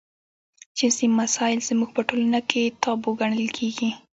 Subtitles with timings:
[0.77, 3.89] جنسي مسایل زموږ په ټولنه کې تابو ګڼل کېږي.